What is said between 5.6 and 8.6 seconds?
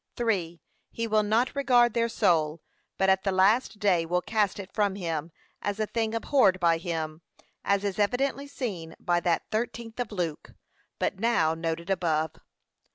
as a thing abhorred by him. As is evidently